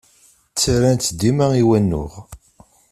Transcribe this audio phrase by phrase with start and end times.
[0.51, 2.13] Ttarran-tt dima i wanuɣ.